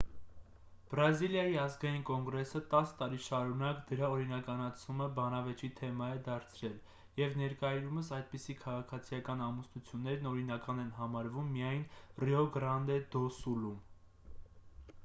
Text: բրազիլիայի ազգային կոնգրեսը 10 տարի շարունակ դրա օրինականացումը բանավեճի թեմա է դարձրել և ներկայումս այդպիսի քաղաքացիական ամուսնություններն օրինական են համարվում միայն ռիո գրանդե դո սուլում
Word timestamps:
բրազիլիայի 0.91 1.57
ազգային 1.63 2.05
կոնգրեսը 2.09 2.61
10 2.71 2.93
տարի 3.01 3.19
շարունակ 3.25 3.83
դրա 3.91 4.09
օրինականացումը 4.15 5.07
բանավեճի 5.19 5.69
թեմա 5.81 6.07
է 6.15 6.17
դարձրել 6.29 6.79
և 7.21 7.37
ներկայումս 7.43 8.11
այդպիսի 8.19 8.57
քաղաքացիական 8.65 9.45
ամուսնություններն 9.51 10.31
օրինական 10.33 10.83
են 10.87 10.91
համարվում 11.03 11.55
միայն 11.61 11.85
ռիո 12.25 12.45
գրանդե 12.59 12.99
դո 13.17 13.25
սուլում 13.41 13.79